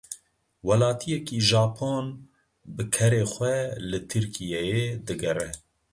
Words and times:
Welatiyekî 0.67 1.37
Japon 1.49 2.05
bi 2.75 2.83
kerê 2.95 3.23
xwe 3.33 3.57
li 3.89 3.99
Tirkiyeyê 4.09 4.83
digere. 5.05 5.49